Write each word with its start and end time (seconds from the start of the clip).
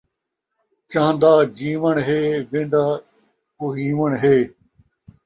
چاہن٘دا 0.91 1.33
جیوݨ 1.57 1.95
ہے، 2.07 2.21
وین٘دا 2.51 2.85
کُہیوݨ 3.57 4.11
ہے 4.23 4.37